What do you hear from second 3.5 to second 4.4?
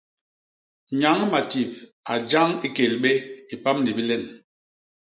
i pam ni bilen.